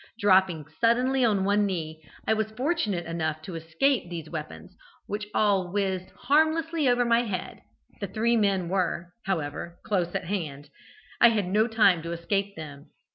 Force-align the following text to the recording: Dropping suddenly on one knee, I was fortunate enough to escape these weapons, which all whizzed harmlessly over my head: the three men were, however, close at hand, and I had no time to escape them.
Dropping 0.17 0.65
suddenly 0.81 1.23
on 1.23 1.45
one 1.45 1.63
knee, 1.67 2.01
I 2.25 2.33
was 2.33 2.49
fortunate 2.49 3.05
enough 3.05 3.43
to 3.43 3.53
escape 3.53 4.09
these 4.09 4.31
weapons, 4.31 4.75
which 5.05 5.27
all 5.31 5.71
whizzed 5.71 6.09
harmlessly 6.21 6.89
over 6.89 7.05
my 7.05 7.21
head: 7.25 7.59
the 7.99 8.07
three 8.07 8.35
men 8.35 8.67
were, 8.67 9.11
however, 9.25 9.77
close 9.85 10.15
at 10.15 10.25
hand, 10.25 10.71
and 11.21 11.31
I 11.31 11.35
had 11.35 11.45
no 11.45 11.67
time 11.67 12.01
to 12.01 12.13
escape 12.13 12.55
them. 12.55 12.87